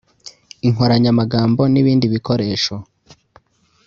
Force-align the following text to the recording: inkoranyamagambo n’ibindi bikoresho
inkoranyamagambo 0.67 1.61
n’ibindi 1.73 2.05
bikoresho 2.13 2.73